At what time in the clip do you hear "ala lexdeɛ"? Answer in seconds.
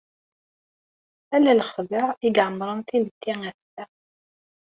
1.35-2.05